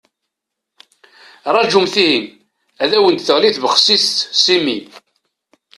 Rajumt 1.53 1.95
ihi, 2.05 2.19
ad 2.83 2.91
awent-d-teɣli 2.97 3.49
tbexsist 3.55 4.17
s 4.43 4.45
imi. 4.55 4.77